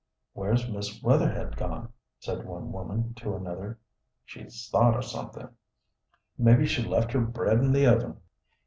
[0.33, 3.77] "Where's Miss Wetherhed gone?" said one woman to another.
[4.25, 5.49] "She's thought of somethin'."
[6.39, 8.17] "Maybe she left her bread in the oven."